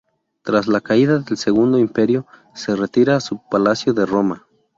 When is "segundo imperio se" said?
1.37-2.75